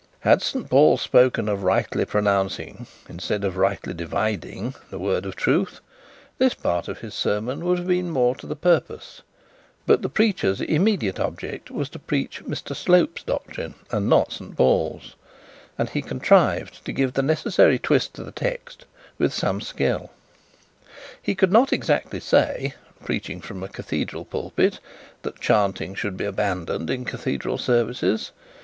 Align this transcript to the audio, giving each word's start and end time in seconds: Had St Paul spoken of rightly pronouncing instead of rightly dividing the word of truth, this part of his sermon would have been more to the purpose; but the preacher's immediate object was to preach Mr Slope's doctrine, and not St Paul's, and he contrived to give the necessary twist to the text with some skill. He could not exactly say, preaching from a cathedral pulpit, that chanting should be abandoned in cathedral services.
Had 0.21 0.41
St 0.41 0.67
Paul 0.67 0.97
spoken 0.97 1.47
of 1.47 1.61
rightly 1.61 2.05
pronouncing 2.05 2.87
instead 3.07 3.43
of 3.43 3.55
rightly 3.55 3.93
dividing 3.93 4.73
the 4.89 4.97
word 4.97 5.27
of 5.27 5.35
truth, 5.35 5.79
this 6.39 6.55
part 6.55 6.87
of 6.87 7.01
his 7.01 7.13
sermon 7.13 7.63
would 7.63 7.77
have 7.77 7.85
been 7.87 8.09
more 8.09 8.33
to 8.37 8.47
the 8.47 8.55
purpose; 8.55 9.21
but 9.85 10.01
the 10.01 10.09
preacher's 10.09 10.59
immediate 10.59 11.19
object 11.19 11.69
was 11.69 11.87
to 11.89 11.99
preach 11.99 12.43
Mr 12.45 12.75
Slope's 12.75 13.21
doctrine, 13.21 13.75
and 13.91 14.09
not 14.09 14.33
St 14.33 14.57
Paul's, 14.57 15.13
and 15.77 15.87
he 15.87 16.01
contrived 16.01 16.83
to 16.85 16.91
give 16.91 17.13
the 17.13 17.21
necessary 17.21 17.77
twist 17.77 18.15
to 18.15 18.23
the 18.23 18.31
text 18.31 18.85
with 19.19 19.31
some 19.31 19.61
skill. 19.61 20.09
He 21.21 21.35
could 21.35 21.51
not 21.51 21.71
exactly 21.71 22.19
say, 22.21 22.73
preaching 23.05 23.39
from 23.39 23.61
a 23.61 23.67
cathedral 23.69 24.25
pulpit, 24.25 24.79
that 25.21 25.39
chanting 25.39 25.93
should 25.93 26.17
be 26.17 26.25
abandoned 26.25 26.89
in 26.89 27.05
cathedral 27.05 27.59
services. 27.59 28.31